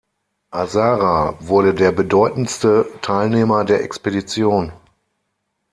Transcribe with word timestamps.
Azara 0.49 1.35
wurde 1.41 1.75
der 1.75 1.91
bedeutendste 1.91 2.87
Teilnehmer 3.03 3.65
der 3.65 3.83
Expedition. 3.83 4.73